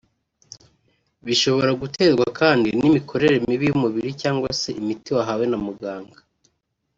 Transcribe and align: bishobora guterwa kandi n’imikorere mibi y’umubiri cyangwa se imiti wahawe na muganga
bishobora 1.25 1.71
guterwa 1.81 2.25
kandi 2.39 2.69
n’imikorere 2.79 3.35
mibi 3.47 3.65
y’umubiri 3.69 4.09
cyangwa 4.21 4.49
se 4.59 4.69
imiti 4.81 5.09
wahawe 5.15 5.45
na 5.51 5.59
muganga 5.65 6.19